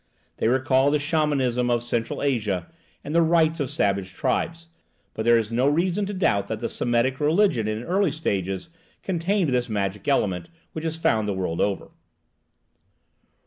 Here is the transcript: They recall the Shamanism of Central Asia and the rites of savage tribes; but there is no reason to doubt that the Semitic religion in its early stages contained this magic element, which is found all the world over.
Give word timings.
They 0.37 0.47
recall 0.47 0.89
the 0.89 0.97
Shamanism 0.97 1.69
of 1.69 1.83
Central 1.83 2.23
Asia 2.23 2.65
and 3.03 3.13
the 3.13 3.21
rites 3.21 3.59
of 3.59 3.69
savage 3.69 4.13
tribes; 4.15 4.67
but 5.13 5.25
there 5.25 5.37
is 5.37 5.51
no 5.51 5.67
reason 5.67 6.07
to 6.07 6.13
doubt 6.15 6.47
that 6.47 6.59
the 6.59 6.69
Semitic 6.69 7.19
religion 7.19 7.67
in 7.67 7.77
its 7.77 7.87
early 7.87 8.11
stages 8.11 8.69
contained 9.03 9.51
this 9.51 9.69
magic 9.69 10.07
element, 10.07 10.49
which 10.73 10.85
is 10.85 10.97
found 10.97 11.29
all 11.29 11.35
the 11.35 11.39
world 11.39 11.61
over. 11.61 11.91